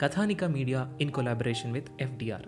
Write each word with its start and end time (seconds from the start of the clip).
Kathanika 0.00 0.44
media 0.44 0.92
in 1.00 1.10
collaboration 1.10 1.72
with 1.72 1.88
FDR. 2.00 2.42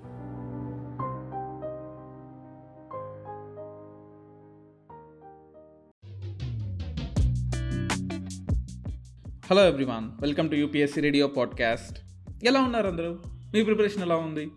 Hello 9.51 9.67
everyone 9.67 10.23
welcome 10.23 10.51
to 10.51 10.55
UPSC 10.55 11.01
radio 11.01 11.27
podcast 11.27 11.99
ఎలా 12.45 12.61
ఉన్నారు 12.61 12.87
అందరూ? 12.87 13.19
మీ 13.27 13.65
preparation 13.65 14.03
ఎలా 14.03 14.17
ఉంది? 14.17 14.51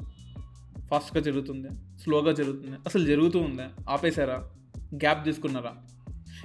ఫాస్ట్గా 0.91 1.21
జరుగుతుందా? 1.21 1.69
స్లోగా 2.03 2.31
జరుగుతుందా? 2.31 2.77
అసలు 2.85 3.05
జరుగుతూ 3.05 3.39
ఉందా? 3.39 3.69
ఆపేశారా? 3.89 4.49
గ్యాప్ 4.77 5.25
తీసుకున్నారా? 5.25 5.73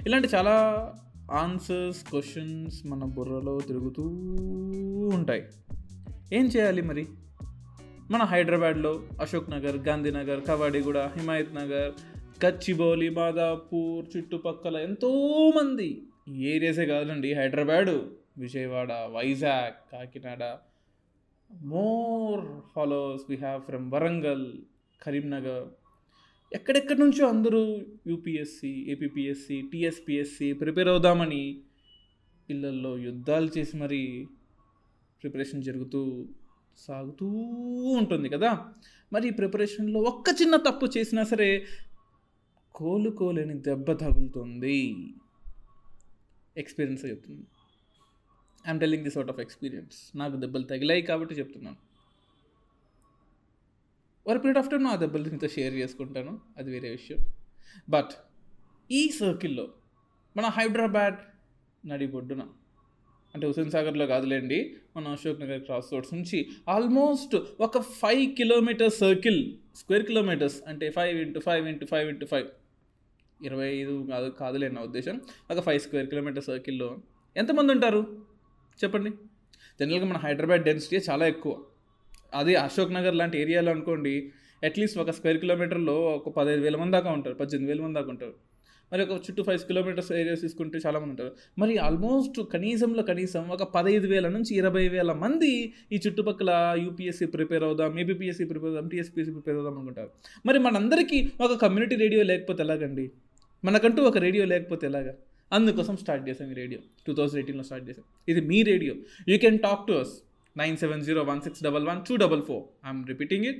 ఇలాంటి 0.05 0.27
చాలా 0.35 0.85
ఆన్సర్స్ 1.31 2.03
క్వశ్చన్స్ 2.09 2.87
మన 2.87 3.03
బుర్రలో 3.03 3.59
తిరుగుతూ 3.59 4.03
ఉంటాయి. 5.13 5.43
ఏం 6.33 6.45
చేయాలి 6.45 6.81
మరి? 6.81 7.07
మన 8.11 8.23
హైదరాబాద్లో 8.23 9.07
అశోక్ 9.21 9.49
నగర్ 9.49 9.77
గాంధీనగర్ 9.77 10.41
కవాడిగూడ 10.45 10.97
హిమాయత్ 10.97 11.55
నగర్ 11.55 11.91
గచ్చిబౌలి 12.45 13.09
మాదాపూర్ 13.09 14.17
చుట్టుపక్కల 14.17 14.77
ఎంతోమంది 14.77 16.05
ఏరియాసే 16.37 16.85
కాదండి 16.85 17.33
Hyderabad 17.33 18.17
Vijayawada 18.37 18.91
Vizag 18.91 19.91
Kakinada 19.91 20.57
more 21.51 22.45
followers 22.75 23.23
we 23.29 23.35
have 23.35 23.61
from 23.61 23.91
Warangal 23.91 24.53
Karimnagar. 25.05 25.67
ఎక్కడెక్కడి 26.53 26.99
నుంచో 26.99 27.27
అందరూ 27.27 27.81
యూపీఎస్సి 28.07 28.91
ఏపీపీఎస్సి 28.91 29.69
టీఎస్పిఎస్సి 29.73 30.53
ప్రిపేర్ 30.53 30.87
అవుదామని 30.87 31.61
పిల్లల్లో 32.49 32.97
యుద్ధాలు 32.97 33.49
చేసి 33.57 33.77
మరీ 33.77 34.27
ప్రిపరేషన్ 35.23 35.63
జరుగుతూ 35.63 36.27
సాగుతూ 36.77 37.27
ఉంటుంది 37.97 38.29
కదా. 38.29 38.73
మరి 39.13 39.27
ఈ 39.27 39.31
ప్రిపరేషన్లో 39.31 40.01
ఒక్క 40.01 40.29
చిన్న 40.41 40.55
తప్పు 40.55 40.87
చేసినా 40.97 41.23
సరే 41.23 41.67
కోలుకోలేని 42.75 43.53
దెబ్బ 43.53 43.91
తగులుతుంది. 43.91 45.13
ఎక్స్పీరియన్స్ 46.57 47.05
చెప్తుంది 47.05 47.47
I'm 48.67 48.79
telling 48.79 49.03
this 49.03 49.17
out 49.17 49.29
of 49.29 49.39
experience 49.39 50.17
నాకు 50.17 50.35
దెబ్బలు 50.35 50.63
తగిలాయి 50.63 51.01
కాబట్టి 51.01 51.35
చెప్తున్నాను. 51.35 51.77
ఒక 54.27 54.37
పీరియడ్ 54.37 54.57
ఆఫ్ 54.57 54.69
టైం 54.69 54.83
నా 54.83 54.95
దెబ్బలు 54.95 55.27
ఇంత 55.27 55.49
షేర్ 55.49 55.73
చేసుకుంటాను. 55.73 56.39
అది 56.57 56.71
వేరే 56.71 56.89
విషయం. 56.89 57.17
బట్ 57.89 58.09
ఈ 58.91 59.09
సర్కిల్లో 59.09 59.67
మన 60.37 60.45
హైదరాబాద్ 60.45 61.15
నడిబొడ్డున 61.87 62.47
అంటే 63.35 63.47
హుసేన్ 63.47 63.71
సాగర్లో 63.71 64.07
కాదులేండి 64.07 64.75
మన 64.97 65.07
అశోక్ 65.07 65.41
నగర్ 65.41 65.61
క్రాస్ 65.61 65.93
రోడ్స్ 65.93 66.13
నుంచి 66.13 66.47
ఆల్మోస్ట్ 66.69 67.35
ఒక 67.61 67.81
five 67.81 68.35
kilometer 68.35 68.91
circle 68.91 69.53
square 69.75 70.05
kilometers 70.05 70.61
అంటే 70.67 70.89
five 70.89 71.21
into 71.21 71.39
five 71.39 71.67
into 71.67 71.85
five 71.85 72.09
into 72.09 72.25
five. 72.25 72.47
ఇరవై 73.45 73.75
ఐదు 73.75 74.07
కాదు 74.11 74.29
కాదులేని 74.29 74.75
నా 74.75 74.81
ఉద్దేశం. 74.81 75.21
ఒక 75.51 75.59
ఫైవ్ 75.59 75.79
స్క్వేర్ 75.79 76.07
కిలోమీటర్ 76.07 76.43
సర్కిల్లో 76.43 76.97
ఎంతమంది 77.37 77.71
ఉంటారు? 77.71 78.17
చెప్పండి. 78.83 79.11
జనరల్గా 79.79 80.05
మన 80.05 80.17
హైదరాబాద్ 80.17 80.63
డెన్సిటీ 80.63 81.05
చాలా 81.09 81.27
ఎక్కువ. 81.27 81.63
అదే 82.33 82.55
అశోక్ 82.55 82.93
నగర్ 82.93 83.15
లాంటి 83.15 83.41
ఏరియాలో 83.41 83.71
అనుకోండి 83.71 84.31
అట్లీస్ట్ 84.63 84.99
ఒక 84.99 85.09
స్క్వేర్ 85.09 85.37
కిలోమీటర్లో 85.37 86.01
ఒక 86.01 86.29
పదహైదు 86.29 86.61
వేల 86.61 86.75
మంది 86.75 86.91
దాకా 86.91 87.11
ఉంటారు 87.11 87.35
పద్దెనిమిది 87.35 87.73
వేల 87.73 87.81
మంది 87.81 87.95
దాకా 87.95 88.09
ఉంటారు. 88.09 88.50
మరి 88.91 89.01
ఒక 89.05 89.17
చుట్టూ 89.25 89.41
ఫైవ్ 89.47 89.61
కిలోమీటర్స్ 89.69 90.11
ఏరియాస్ 90.21 90.41
తీసుకుంటే 90.45 90.77
చాలామంది 90.85 91.11
ఉంటారు. 91.13 91.31
మరి 91.61 91.73
ఆల్మోస్ట్ 91.87 92.39
కనీసంలో 92.53 93.03
కనీసం 93.09 93.43
ఒక 93.55 93.63
పదహైదు 93.75 94.07
వేల 94.13 94.27
నుంచి 94.35 94.51
ఇరవై 94.61 94.85
వేల 94.95 95.11
మంది 95.23 95.51
ఈ 95.91 95.99
చుట్టుపక్కల 96.05 96.51
యూపీఎస్సీ 96.85 97.27
ప్రిపేర్ 97.35 97.65
అవుదాం 97.69 97.99
ఏబిపిఎస్సీ 98.03 98.47
ప్రిపేర్ 98.51 98.71
అవుదాం 98.71 98.87
టీఎస్పీఎస్సీ 98.93 99.33
ప్రిపేర్ 99.37 99.57
అవుదాం 99.57 99.75
అనుకుంటారు. 99.77 100.09
మరి 100.45 100.59
మనందరికీ 100.67 101.19
ఒక 101.45 101.51
కమ్యూనిటీ 101.65 101.97
రేడియో 102.03 102.23
లేకపోతే 102.31 102.63
ఎలాగండి? 102.67 103.05
మనకంటూ 103.63 104.01
ఒక 104.09 104.17
రేడియో 104.25 104.45
లేకపోతే 104.53 104.85
ఎలాగా? 104.91 105.13
అందుకోసం 105.51 105.95
స్టార్ట్ 106.01 106.23
చేసాం 106.29 106.49
ఈ 106.51 106.55
రేడియో 106.59 106.79
టూ 107.05 107.13
థౌజండ్ 107.17 107.39
ఎయిటీన్లో 107.39 107.63
స్టార్ట్ 107.69 107.85
చేసాం 107.89 108.05
ఇది 108.31 108.41
మీ 108.51 108.59
radio 108.71 108.93
you 109.31 109.37
can 109.45 109.57
talk 109.65 109.81
to 109.87 109.93
us 110.01 110.13
nine 110.55 110.77
seven 110.77 111.01
zero 111.07 111.21
one 111.29 111.41
six 111.41 111.61
double 111.65 111.85
one 111.89 111.99
two 112.09 112.15
double 112.23 112.41
four 112.49 112.63
I'm 112.85 113.01
repeating 113.11 113.45
it 113.51 113.59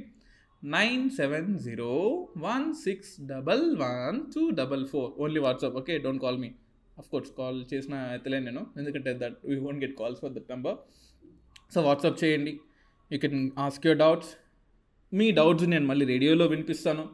nine 0.64 1.10
seven 1.10 1.60
zero 1.60 1.92
one 2.38 2.74
six 2.74 3.22
double 3.22 3.64
one 3.78 4.18
two 4.34 4.50
double 4.50 4.84
four. 4.88 5.12
Only 5.18 5.40
WhatsApp 5.40 5.76
okay 5.76 5.98
don't 5.98 6.22
call 6.22 6.38
me 6.38 6.50
of 6.98 7.10
course 7.10 7.32
call 7.38 7.66
చేసిన 7.74 7.94
ఎత్తలేను 8.16 8.46
నేను. 8.46 8.68
ఎందుకంటే 8.78 9.14
that 9.22 9.38
we 9.46 9.56
won't 9.56 9.82
get 9.84 9.96
calls 9.98 10.22
for 10.22 10.34
that 10.34 10.50
number 10.50 10.78
so 11.74 11.82
WhatsApp 11.82 12.24
చేయండి. 12.24 12.60
You 13.12 13.20
can 13.20 13.52
ask 13.58 13.88
your 13.88 14.00
doubts 14.00 14.32
me 15.14 15.32
doubts 15.32 15.68
నేను 15.74 15.86
మళ్ళీ 15.86 16.06
రేడియోలో 16.06 16.46
వినిపిస్తాను. 16.46 17.10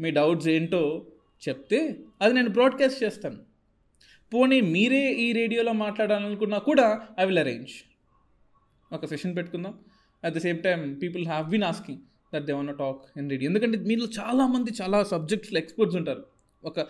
మీ 0.00 0.10
doubts 0.10 0.48
ఏంటో 0.48 1.06
చెప్తే 1.48 1.98
అది 2.22 2.34
నేను 2.34 2.50
బ్రాడ్కాస్ట్ 2.50 3.04
చేస్తాను. 3.04 3.38
పోనీ 4.32 4.60
మీరే 4.60 5.12
ఈ 5.12 5.32
రేడియోలో 5.32 5.72
మాట్లాడాలనుకున్నా 5.72 6.58
కూడా 6.58 7.08
ఐ 7.20 7.24
విల్ 7.24 7.38
అరేంజ్ 7.38 7.72
ఒక 8.92 9.06
సెషన్ 9.06 9.36
పెట్టుకుందాం. 9.36 9.74
At 10.24 10.34
the 10.34 10.38
same 10.38 10.58
time 10.58 10.94
people 10.94 11.26
have 11.26 11.48
been 11.50 11.62
asking 11.62 12.02
that 12.32 12.46
they 12.48 12.52
want 12.52 12.70
talk 12.78 13.02
and 13.18 13.32
read 13.32 13.44
ఎందుకంటే 13.44 13.78
మీలో 13.90 14.06
చాలామంది 14.18 14.70
చాలా 14.80 14.98
సబ్జెక్ట్స్లో 15.12 15.58
ఎక్స్పర్ట్స్ 15.62 15.96
ఉంటారు. 16.00 16.22
ఒక 16.62 16.80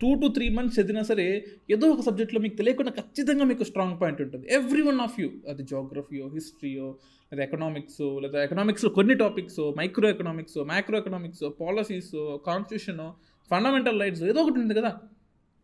టూ 0.00 0.10
టు 0.20 0.26
త్రీ 0.36 0.46
మంత్స్ 0.48 0.76
చదివినా 0.78 1.02
సరే 1.10 1.26
ఏదో 1.70 1.86
ఒక 1.94 2.02
సబ్జెక్ట్లో 2.08 2.40
మీకు 2.44 2.56
తెలియకుండా 2.60 2.92
ఖచ్చితంగా 3.00 3.44
మీకు 3.50 3.64
స్ట్రాంగ్ 3.70 3.96
పాయింట్ 4.00 4.20
ఉంటుంది. 4.22 4.46
ఎవ్రీ 4.58 4.82
వన్ 4.82 5.00
ఆఫ్ 5.06 5.16
యూ 5.20 5.28
అది 5.50 5.62
జోగ్రఫీయో 5.72 6.26
హిస్టరీయో 6.36 6.88
లేదా 7.32 7.42
ఎకనామిక్స్ 7.44 8.02
లేదా 8.24 8.38
ఎకనామిక్స్లో 8.46 8.90
కొన్ని 8.90 9.14
topics 9.14 9.60
micro 9.78 10.08
economics 10.14 10.58
micro 10.72 10.96
economics 10.98 11.44
policies 11.60 12.10
constitution 12.48 13.04
fundamental 13.50 14.00
rights 14.02 14.24
ఏదో 14.30 14.40
ఒకటి 14.44 14.58
ఉంది 14.64 14.74
కదా. 14.80 14.90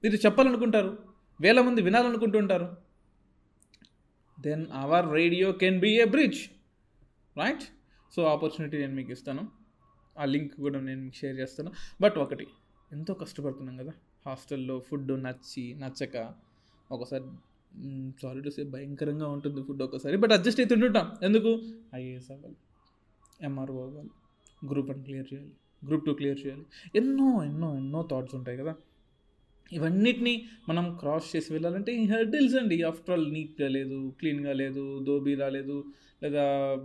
మీరు 0.04 0.18
చెప్పాలనుకుంటారు 0.26 0.90
వేల 1.40 1.60
మంది 1.66 1.80
వినాలనుకుంటుంటారు 1.82 2.68
then 4.38 4.64
our 4.82 5.06
radio 5.18 5.48
can 5.62 5.78
be 5.80 5.90
a 6.02 6.04
bridge 6.14 6.40
right 7.36 7.64
so 8.16 8.22
opportunity 8.22 8.78
నేను 8.78 8.94
మీకు 8.94 9.12
ఇస్తాను. 9.12 9.48
ఆ 10.18 10.24
లింక్ 10.24 10.54
కూడా 10.54 10.80
నేను 10.80 11.02
మీకు 11.02 11.14
షేర్ 11.14 11.36
చేస్తాను. 11.36 11.72
బట్ 12.00 12.18
ఒకటి 12.18 12.46
ఎంతో 12.92 13.14
కష్టపడుతున్నాం 13.14 13.76
కదా. 13.76 13.92
హాస్టల్లో 14.26 14.80
ఫుడ్ 14.80 15.22
నచ్చి 15.22 15.74
నచ్చక 15.74 16.34
ఒకసారి 16.92 17.24
సారీ 18.22 18.40
టు 18.40 18.50
సే 18.50 18.62
భయంకరంగా 18.64 19.28
ఉంటుంది 19.28 19.62
ఫుడ్ 19.62 19.82
ఒకసారి 19.82 20.16
బట్ 20.16 20.32
అడ్జస్ట్ 20.32 20.60
అయితే 20.60 20.74
ఉంటుంటాం 20.74 21.16
ఎందుకు? 21.22 21.62
ఐఏఎస్ 21.94 22.30
అవ్వాలి 22.30 22.56
ఎంఆర్ఓ 23.42 23.82
అవ్వాలి 23.86 24.10
గ్రూప్ 24.68 24.90
వన్ 24.90 25.04
క్లియర్ 25.04 25.34
చేయాలి 25.34 25.52
గ్రూప్ 25.86 26.04
టూ 26.04 26.14
క్లియర్ 26.14 26.46
చేయాలి. 26.46 26.64
ఎన్నో 26.94 27.44
ఎన్నో 27.44 27.74
ఎన్నో 27.76 28.08
థాట్స్ 28.10 28.34
ఉంటాయి 28.34 28.58
కదా. 28.58 28.74
ఇవన్నిటిని 29.72 30.34
మనం 30.68 30.84
క్రాస్ 31.00 31.36
చేసి 31.36 31.50
వెళ్ళాలంటే 31.52 31.90
ఈ 32.00 32.04
హెర్డిల్స్ 32.12 32.56
అండి. 32.60 32.76
ఆఫ్టర్ 32.90 33.14
ఆల్ 33.16 33.26
నీట్గా 33.32 33.68
లేదు 33.68 33.98
క్లీన్గా 34.20 34.52
లేదు 34.62 34.84
దోబీ 35.08 35.34
రాలేదు 35.34 35.76
లేదా 36.22 36.44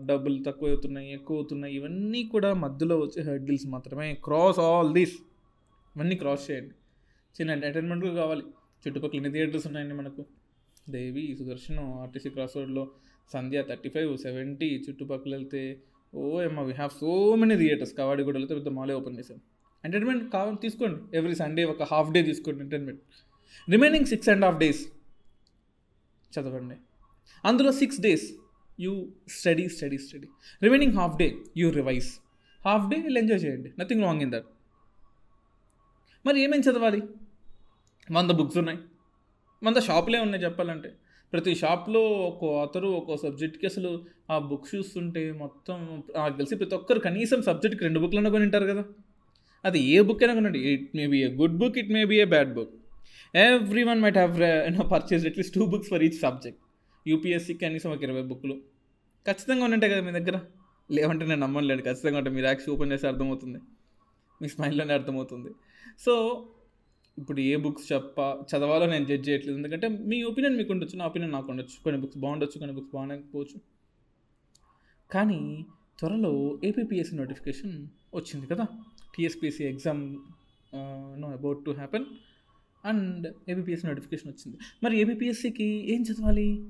డబ్బులు 0.10 0.38
తక్కువ 0.44 0.70
అవుతున్నాయి 0.70 1.08
ఎక్కువ 1.14 1.38
అవుతున్నాయి 1.38 1.74
ఇవన్నీ 1.76 2.22
కూడా 2.34 2.50
మధ్యలో 2.66 2.96
వచ్చే 3.04 3.22
హెర్డిల్స్ 3.30 3.68
మాత్రమే. 3.76 4.08
క్రాస్ 4.28 4.60
ఆల్ 4.60 4.92
దీస్ 4.94 5.16
ఇవన్నీ 5.96 6.16
క్రాస్ 6.16 6.46
చేయండి. 6.52 6.76
చిన్న 7.36 7.52
ఎంటర్టైన్మెంట్ 7.58 8.06
కావాలి. 8.22 8.46
చుట్టుపక్కల 8.84 9.18
ఎన్ని 9.18 9.32
థియేటర్స్ 9.32 9.68
ఉన్నాయండి 9.68 9.96
మనకు? 10.02 10.22
దేవి 10.90 11.36
సుదర్శనం 11.40 11.86
ఆర్టీసీ 12.04 12.30
క్రాస్ 12.30 12.56
రోడ్లో 12.58 12.84
సంధ్య 13.34 13.62
థర్టీ 13.70 13.90
ఫైవ్ 13.90 14.12
సెవెంటీ 14.18 14.68
చుట్టుపక్కల 14.86 15.32
వెళ్తే 15.36 15.62
ఓ 16.14 16.26
ఎమ్మ 16.42 16.60
we 16.60 16.74
have 16.74 16.92
so 17.00 17.12
many 17.42 17.56
theatres 17.62 17.94
kabaddi 17.98 18.24
కూడా 18.24 18.38
వెళ్తే 18.40 18.56
పెద్ద 18.56 18.70
మాలే 18.70 18.94
ఓపెన్ 18.94 19.18
చేశాం. 19.20 19.40
ఎంటర్టైన్మెంట్ 19.86 20.26
కావాలి 20.34 20.58
తీసుకోండి. 20.64 21.00
ఎవ్రీ 21.18 21.36
సండే 21.42 21.64
ఒక 21.74 21.84
హాఫ్ 21.92 22.12
డే 22.16 22.22
తీసుకోండి 22.30 22.60
entertainment 22.64 23.02
remaining 23.74 24.08
six 24.14 24.30
and 24.34 24.46
half 24.46 24.60
days 24.64 24.82
చదవండి. 26.34 26.78
అందులో 27.46 27.72
six 27.82 28.00
days 28.06 28.26
you 28.80 28.94
study 29.38 29.66
study 29.76 29.98
study 30.06 30.28
remaining 30.64 30.96
half 31.00 31.16
day 31.22 31.28
you 31.58 31.70
revise 31.80 32.10
half 32.66 32.86
day 32.92 32.98
వీళ్ళు 33.06 33.20
ఎంజాయ్ 33.20 33.42
చేయండి. 33.46 33.72
నథింగ్ 33.80 34.04
రాంగ్ 34.04 34.22
ఇన్ 34.22 34.32
దట్ 34.32 34.50
మరి 36.26 36.38
ఏమేమి 36.44 36.64
చదవాలి? 36.68 37.02
వంద 38.12 38.32
బుక్స్ 38.40 38.58
ఉన్నాయి. 38.58 38.80
వంద 39.64 39.80
షాపులే 39.88 40.20
ఉన్నాయి 40.26 40.44
చెప్పాలంటే. 40.44 40.90
ప్రతి 41.34 41.52
షాప్లో 41.56 42.02
ఒక 42.28 42.46
అతరు 42.66 42.88
ఒక్కో 42.98 43.16
సబ్జెక్ట్కి 43.18 43.66
అసలు 43.66 43.92
ఆ 44.32 44.36
బుక్స్ 44.50 44.72
చూస్తుంటే 44.76 45.24
మొత్తం 45.32 45.78
నాకు 46.16 46.36
తెలిసి 46.38 46.56
ప్రతి 46.56 46.76
ఒక్కరు 46.76 47.00
కనీసం 47.00 47.40
సబ్జెక్ట్కి 47.42 47.84
రెండు 47.84 48.00
బుక్లన్నా 48.00 48.32
కొని 48.32 48.44
ఉంటారు 48.44 48.66
కదా. 48.66 48.84
అది 49.66 49.80
ఏ 49.96 50.02
బుక్ 50.02 50.24
అయినా 50.24 50.34
కొనండి. 50.34 50.60
It 50.74 50.96
may 50.96 51.08
be 51.08 51.20
a 51.24 51.30
good 51.42 51.58
book 51.58 51.78
it 51.78 51.90
may 51.90 52.06
be 52.06 52.18
a 52.22 52.26
bad 52.26 52.54
book 52.54 52.74
every 53.36 53.84
one 53.84 54.02
might 54.02 54.18
have 54.18 54.36
no 54.78 54.84
purchase 54.84 55.26
at least 55.26 55.56
two 55.56 55.66
books 55.66 55.90
for 55.90 56.04
each 56.04 56.20
subject 56.26 56.62
యూపీఎస్సీకి 57.08 57.60
కనీసం 57.60 57.92
ఒక 57.92 58.04
ఇరవై 58.04 58.22
బుక్లు 58.22 58.56
ఖచ్చితంగా 59.28 59.64
ఉంటాయి 59.66 59.94
కదా 59.94 60.02
మీ 60.02 60.12
దగ్గర? 60.12 60.38
లేవంటే 60.92 61.26
నేను 61.26 61.42
నమ్మలేడు 61.42 61.82
ఖచ్చితంగా 61.82 62.18
ఉంటే 62.18 62.30
మీరు 62.30 62.46
యాక్స్ 62.46 62.70
ఓపెన్ 62.70 62.92
చేస్తే 62.92 63.08
అర్థమవుతుంది. 63.08 63.60
మీ 64.42 64.48
స్మైల్లోనే 64.48 64.94
అర్థమవుతుంది. 64.94 65.50
సో 66.00 66.14
ఇప్పుడు 67.18 67.40
ఏ 67.42 67.56
బుక్స్ 67.56 67.94
చెప్ప 67.94 68.20
చదవాలో 68.52 68.86
నేను 68.86 69.06
జడ్జ్ 69.06 69.30
చేయట్లేదు. 69.30 69.58
ఎందుకంటే 69.58 69.88
మీ 69.88 70.24
ఒపీనియన్ 70.24 70.58
మీకు 70.58 70.72
ఉండొచ్చు 70.74 70.98
నా 70.98 71.06
ఒపీనియన్ 71.06 71.34
నాకు 71.34 71.50
ఉండొచ్చు. 71.50 71.84
కొన్ని 71.84 72.02
బుక్స్ 72.02 72.18
బాగుండొచ్చు 72.18 72.60
కొన్ని 72.60 72.76
బుక్స్ 72.76 72.94
బాగుండకపోవచ్చు. 72.94 73.62
కానీ 75.12 75.66
త్వరలో 76.00 76.60
ఏపీపీఎస్సీ 76.64 77.16
నోటిఫికేషన్ 77.18 77.88
వచ్చింది 78.16 78.48
కదా? 78.48 78.68
TSPC 79.16 79.64
exam 79.64 80.18
no 81.22 81.28
about 81.28 81.66
to 81.66 81.72
happen 81.72 82.06
and 82.86 83.34
ABPSC 83.50 83.88
notification 83.88 84.32
వచ్చింది. 84.32 84.58
మరి 84.84 84.98
ఏబిపిఎస్సికి 84.98 85.94
ఏం 85.94 86.02
చదవాలి? 86.02 86.66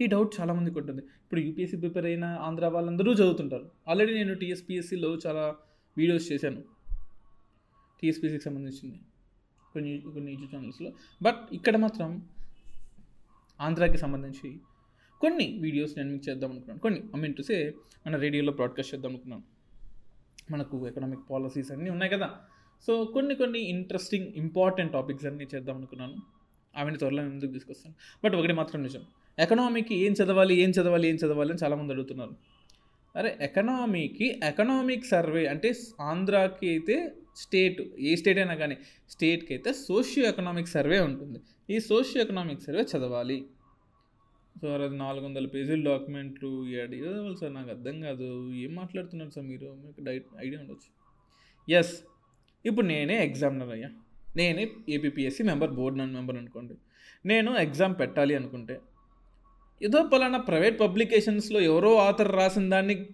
ఈ 0.00 0.06
డౌట్ 0.06 0.40
చాలామందికి 0.40 0.78
ఉంటుంది. 0.78 1.02
ఇప్పుడు 1.02 1.40
యూపీఎస్సీ 1.40 1.76
ప్రిపేర్ 1.76 2.06
అయిన 2.06 2.24
ఆంధ్ర 2.24 2.66
వాళ్ళందరూ 2.66 3.12
చదువుతుంటారు. 3.12 3.70
ఆల్రెడీ 3.88 4.14
నేను 4.14 4.34
టీఎస్పీఎస్సీలో 4.34 5.18
చాలా 5.26 5.56
వీడియోస్ 5.96 6.32
చేశాను. 6.32 6.62
టీఎస్పీసీకి 8.02 8.44
సంబంధించింది. 8.44 9.00
కొన్ని 9.72 9.98
కొన్ని 9.98 10.30
యూట్యూబ్ 10.32 10.54
ఛానల్స్లో 10.54 10.92
బట్ 11.22 11.40
ఇక్కడ 11.52 11.76
మాత్రం 11.76 12.28
ఆంధ్రాకి 13.60 13.98
సంబంధించి 13.98 14.60
కొన్ని 15.20 15.58
వీడియోస్ 15.62 15.92
నేను 15.96 16.10
మీకు 16.10 16.30
చేద్దాం 16.30 16.50
అనుకున్నాను. 16.50 16.80
కొన్ని 16.80 17.02
ఐ 17.16 17.20
మీన్ 17.20 17.34
టు 17.34 17.42
సే 17.42 17.74
మన 18.06 18.16
రేడియోలో 18.16 18.52
బ్రాడ్కాస్ట్ 18.52 18.94
చేద్దాం 18.94 19.10
అనుకున్నాను. 19.12 19.55
మనకు 20.50 20.88
ఎకనామిక్ 20.88 21.20
పాలసీస్ 21.30 21.72
అన్నీ 21.72 21.90
ఉన్నాయి 21.90 22.12
కదా. 22.12 22.30
సో 22.86 23.04
కొన్ని 23.04 23.34
కొన్ని 23.34 23.58
ఇంట్రెస్టింగ్ 23.58 24.26
ఇంపార్టెంట్ 24.36 24.92
టాపిక్స్ 24.92 25.26
అన్నీ 25.26 25.46
చేద్దాం 25.54 25.76
అనుకున్నాను. 25.76 26.14
ఆమెను 26.76 26.98
త్వరలో 26.98 27.22
ముందుకు 27.22 27.52
తీసుకొస్తాను. 27.52 27.94
బట్ 28.24 28.34
ఒకటి 28.34 28.52
మాత్రం 28.52 28.82
నిజం. 28.82 29.02
ఎకనామీకి 29.38 29.94
ఏం 29.94 30.12
చదవాలి 30.12 30.54
ఏం 30.54 30.70
చదవాలి 30.70 31.08
ఏం 31.08 31.14
చదవాలి 31.14 31.50
అని 31.50 31.64
చాలామంది 31.64 31.92
అడుగుతున్నారు. 31.92 32.36
అరే 33.16 33.38
ఎకనామీకి 33.40 34.40
ఎకనామిక్ 34.44 35.04
సర్వే 35.04 35.46
అంటే 35.46 35.74
ఆంధ్రాకి 36.00 36.68
అయితే 36.68 37.12
స్టేట్ 37.36 37.82
ఏ 37.98 38.16
స్టేట్ 38.16 38.38
అయినా 38.38 38.54
కానీ 38.54 38.76
స్టేట్కి 39.10 39.54
అయితే 39.54 39.72
సోషియో 39.72 40.26
ఎకనామిక్ 40.26 40.68
సర్వే 40.68 41.00
ఉంటుంది. 41.00 41.40
ఈ 41.70 41.80
సోషియో 41.80 42.24
ఎకనామిక్ 42.24 42.62
సర్వే 42.62 42.82
చదవాలి. 42.82 43.46
సార్ 44.62 44.80
అది 44.80 44.96
నాలుగు 44.96 45.24
వందల 45.24 45.46
పేజీల 45.46 45.84
డాక్యుమెంట్లు 45.84 46.68
ఏడు 46.68 47.34
సార్ 47.40 47.54
నాకు 47.54 47.70
అర్థం 47.70 48.00
కాదు. 48.00 48.52
ఏం 48.54 48.74
మాట్లాడుతున్నారు 48.74 49.30
సార్ 49.30 49.46
మీరు? 49.46 49.76
మీకు 49.84 50.04
డైట్ 50.04 50.26
ఐడియా 50.46 50.60
ఉండొచ్చు. 50.60 50.88
ఎస్ 51.72 52.00
ఇప్పుడు 52.66 52.86
నేనే 52.86 53.26
ఎగ్జామినర్ 53.26 53.68
అయ్యా. 53.68 53.88
నేనే 54.36 54.70
ఏపీఎస్సి 54.88 55.42
మెంబర్ 55.42 55.70
బోర్డ్ 55.70 55.98
నన్ 55.98 56.14
మెంబర్ 56.14 56.36
అనుకోండి. 56.36 56.74
నేను 57.26 57.56
ఎగ్జామ్ 57.56 57.94
పెట్టాలి 58.00 58.34
అనుకుంటే 58.34 58.80
ఏదో 59.82 60.02
పలానా 60.02 60.38
ప్రైవేట్ 60.38 60.80
పబ్లికేషన్స్లో 60.80 61.60
ఎవరో 61.60 61.98
ఆథర్ 61.98 62.32
రాసిన 62.32 62.68
దాన్ని 62.70 63.06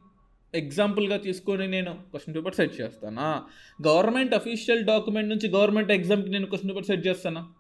ఎగ్జాంపుల్గా 0.54 1.16
తీసుకొని 1.16 1.68
నేను 1.68 1.94
క్వశ్చన్ 1.94 2.36
పేపర్ 2.36 2.54
సెట్ 2.54 2.80
చేస్తానా? 2.80 3.44
గవర్నమెంట్ 3.86 4.34
అఫీషియల్ 4.34 4.84
డాక్యుమెంట్ 4.84 5.28
నుంచి 5.28 5.48
గవర్నమెంట్ 5.48 5.92
ఎగ్జామ్కి 5.92 6.30
నేను 6.30 6.46
క్వశ్చన్ 6.46 6.70
పేపర్ 6.70 6.84
సెట్ 6.84 7.06
చేస్తానా? 7.06 7.52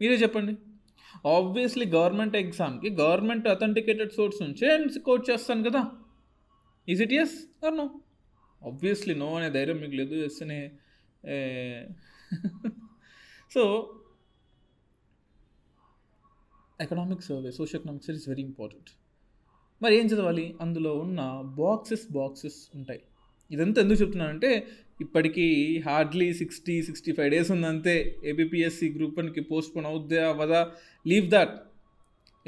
మీరే 0.00 0.14
చెప్పండి. 0.14 0.56
ఆబ్వియస్లీ 1.34 1.86
గవర్నమెంట్ 1.96 2.36
ఎగ్జామ్కి 2.36 2.90
గవర్నమెంట్ 3.02 3.46
అథెంటికేటెడ్ 3.48 4.12
సోర్స్ 4.18 4.40
నుంచే 4.42 4.68
కోట్ 5.08 5.24
చేస్తాను 5.30 5.62
కదా. 5.68 5.82
Is 6.88 7.02
it 7.06 7.14
yes 7.22 7.36
or 7.66 7.76
no 7.76 7.86
obviously 8.62 9.14
no 9.14 9.28
అనే 9.38 9.48
ధైర్యం 9.58 9.78
మీకు 9.84 9.96
లేదు 10.00 10.16
ఎస్ 10.28 10.40
అనే 10.42 10.60
so 13.54 13.62
economic 16.80 17.24
survey 17.28 17.50
social 17.58 17.78
economic 17.80 18.04
survey 18.06 18.18
is 18.20 18.28
very 18.28 18.42
important 18.42 18.90
మరి 19.82 19.94
ఏం 20.00 20.06
చదవాలి? 20.06 20.44
అందులో 20.60 20.92
ఉన్న 21.04 21.20
బాక్సెస్ 21.62 22.04
బాక్సెస్ 22.12 22.58
ఉంటాయి. 22.74 23.00
ఇదంతా 23.50 23.78
ఎందుకు 23.82 23.98
చెప్తున్నానంటే 24.02 24.50
ఇప్పటికీ 25.00 25.46
hardly 25.86 26.34
sixty 26.34 26.82
sixty 26.82 27.12
five 27.12 27.30
days 27.30 27.50
ఉందంతే. 27.50 27.94
APPSC 28.24 28.88
group 28.96 29.18
వన్కి 29.18 29.40
పోస్ట్ 29.40 29.76
పోన్ 29.76 29.86
అవుద్దా 29.86 30.28
అవదా 30.28 30.60
లీవ్ 31.06 31.26
దట్ 31.30 31.54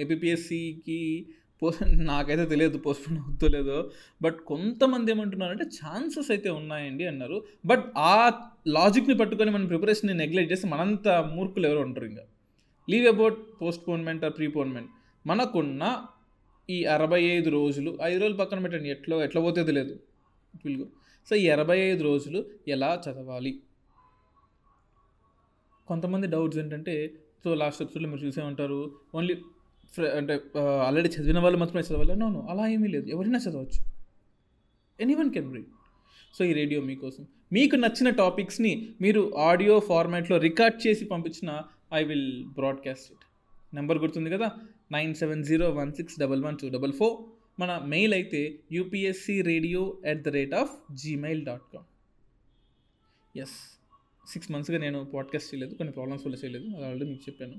ఏబిపిఎస్సికి 0.00 1.26
పోస్ట్ 1.62 1.82
నాకైతే 2.04 2.44
తెలియదు 2.44 2.78
పోస్ట్ 2.78 3.08
పోన్ 3.08 3.18
అవుతో 3.18 3.48
లేదో. 3.48 3.90
బట్ 4.22 4.38
కొంతమంది 4.40 5.12
ఏమంటున్నారంటే 5.12 5.64
ఛాన్సెస్ 5.64 6.30
అయితే 6.30 6.50
ఉన్నాయండి 6.50 7.04
అన్నారు. 7.06 7.44
బట్ 7.66 7.84
ఆ 7.96 8.40
లాజిక్ని 8.66 9.16
పట్టుకొని 9.16 9.50
మనం 9.50 9.66
ప్రిపరేషన్ని 9.66 10.14
నెగ్లెక్ట్ 10.14 10.52
చేస్తే 10.52 10.68
మనంత 10.68 11.08
మూర్ఖులు 11.08 11.66
ఎవరు 11.66 11.78
ఉంటారు 11.78 12.06
ఇంకా? 12.06 12.24
Leave 12.90 13.06
about 13.06 13.38
postponement 13.88 14.24
or 14.24 14.34
preponement 14.36 14.90
మనకున్న 15.26 16.06
ఈ 16.70 16.84
అరవై 16.84 17.22
ఐదు 17.22 17.50
రోజులు 17.50 17.98
ఐదు 18.02 18.20
రోజులు 18.20 18.36
పక్కన 18.36 18.58
పెట్టండి. 18.58 18.90
ఎట్లా 18.90 19.16
ఎట్లా 19.24 19.40
పోతే 19.40 19.64
తెలియదు. 19.64 19.98
విల్గో 20.64 20.86
సో 21.30 21.36
ఈ 21.36 21.46
ఐదు 21.70 22.04
రోజులు 22.04 22.44
ఎలా 22.68 23.02
చదవాలి? 23.08 23.60
కొంతమంది 25.86 26.26
డౌట్స్ 26.26 26.58
ఏంటంటే 26.58 27.14
సో 27.44 27.54
లాస్ట్ 27.54 27.82
ఎపిసోడ్లో 27.82 28.10
మీరు 28.10 28.26
చూసే 28.26 28.42
ఉంటారు 28.42 28.98
ఓన్లీ 29.14 29.34
అంటే 30.16 30.40
ఆల్రెడీ 30.60 31.08
చదివిన 31.08 31.38
వాళ్ళు 31.38 31.58
మాత్రమే 31.58 31.82
చదవాలి. 31.82 32.16
నోను 32.16 32.46
అలా 32.50 32.66
ఏమీ 32.66 32.88
లేదు. 32.88 33.06
ఎవరైనా 33.06 33.38
చదవచ్చు. 33.38 33.84
Any 35.00 35.14
one 35.14 35.32
can 35.32 35.54
read. 35.54 35.66
So 36.38 36.44
ఈ 36.44 36.52
రేడియో 36.52 36.80
మీకోసం. 36.80 37.26
మీకు 37.52 37.76
నచ్చిన 37.76 38.10
టాపిక్స్ని 38.10 38.94
మీరు 39.00 39.36
ఆడియో 39.38 39.80
ఫార్మాట్లో 39.80 40.38
రికార్డ్ 40.38 40.86
చేసి 40.86 41.04
పంపించిన 41.04 41.62
I 41.94 42.04
will 42.04 42.44
broadcast 42.46 43.12
it. 43.12 43.24
Number 43.76 43.98
గుర్తుంది 43.98 44.30
కదా? 44.30 44.52
Nine 44.92 45.14
seven 45.14 45.44
zero 45.44 45.70
one 45.70 45.92
six 45.92 46.20
double 46.20 46.44
one 46.44 46.58
two 46.58 46.68
double 46.68 46.92
four. 46.92 47.35
మన 47.60 47.82
మెయిల్ 47.86 48.14
అయితే 48.14 48.54
UPSC 48.72 49.42
radio 49.42 49.98
at 50.06 50.22
the 50.22 50.28
rate 50.28 50.54
of 50.54 50.94
Gmail 50.94 51.44
dot 51.44 51.62
com 51.74 51.84
yes 53.38 53.80
six 54.28 54.50
మంత్స్గా 54.50 54.78
నేను 54.78 55.04
పాడ్కాస్ట్ 55.04 55.54
చేయలేదు 55.54 55.74
కొన్ని 55.74 55.92
ప్రాబ్లమ్స్ 55.92 56.26
వల్ల 56.26 56.36
చేయలేదు 56.36 56.76
అది 56.76 56.86
ఆల్రెడీ 56.86 57.04
మీకు 57.04 57.22
చెప్పాను. 57.22 57.54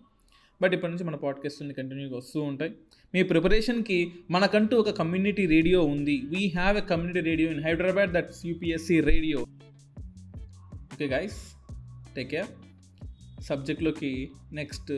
బట్ 0.62 0.74
ఇప్పటి 0.74 0.92
నుంచి 0.92 1.04
మన 1.04 1.16
పాడ్కాస్ట్ని 1.16 1.74
కంటిన్యూగా 1.74 2.18
వస్తూ 2.18 2.42
ఉంటాయి. 2.42 2.72
మీ 3.14 3.24
ప్రిపరేషన్కి 3.24 4.12
మనకంటూ 4.32 4.80
ఒక 4.80 4.90
కమ్యూనిటీ 4.90 5.46
రేడియో 5.46 5.84
ఉంది. 5.84 6.22
We 6.26 6.48
have 6.48 6.78
a 6.78 6.82
community 6.82 7.20
radio 7.20 7.52
in 7.52 7.64
Hyderabad 7.64 8.10
that's 8.10 8.46
UPSC 8.46 9.02
radio 9.02 9.40
okay 10.94 11.06
guys 11.06 11.54
take 12.16 12.30
care 12.30 12.48
సబ్జెక్ట్లోకి 13.42 14.32
next 14.52 14.92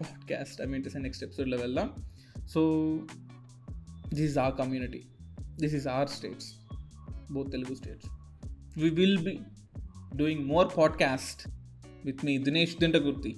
podcast 0.00 0.62
I 0.62 0.64
mean 0.64 1.02
next 1.02 1.24
ఎపిసోడ్లో 1.24 1.56
వెళ్దాం. 1.56 1.90
So 2.46 3.00
this 4.10 4.30
is 4.30 4.36
our 4.36 4.52
community. 4.52 5.08
This 5.58 5.72
is 5.72 5.86
our 5.86 6.06
states. 6.06 6.46
Both 7.30 7.50
telugu 7.50 7.74
states. 7.74 8.06
We 8.76 8.90
will 8.90 9.18
be 9.28 9.42
doing 10.16 10.44
more 10.52 10.66
podcast 10.80 11.38
with 12.04 12.22
me 12.26 12.34
dinesh 12.46 12.74
dindagurti 12.82 13.32